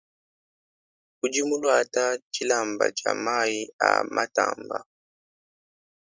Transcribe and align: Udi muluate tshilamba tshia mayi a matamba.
Udi 1.23 1.41
muluate 1.49 2.03
tshilamba 2.31 2.85
tshia 2.97 3.13
mayi 3.25 3.59
a 3.87 3.89
matamba. 4.15 4.77